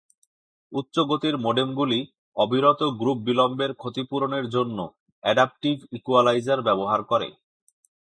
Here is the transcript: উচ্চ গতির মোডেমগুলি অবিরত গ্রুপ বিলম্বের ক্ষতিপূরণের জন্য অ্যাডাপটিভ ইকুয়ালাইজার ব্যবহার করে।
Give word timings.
উচ্চ 0.71 0.95
গতির 1.09 1.35
মোডেমগুলি 1.37 1.99
অবিরত 2.37 2.81
গ্রুপ 2.99 3.17
বিলম্বের 3.27 3.71
ক্ষতিপূরণের 3.73 4.45
জন্য 4.55 4.77
অ্যাডাপটিভ 5.23 5.77
ইকুয়ালাইজার 5.97 6.59
ব্যবহার 6.67 7.01
করে। 7.03 7.27